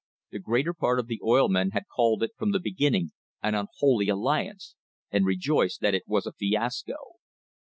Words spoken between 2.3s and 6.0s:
from the beginning an "unholy alliance," and rejoiced that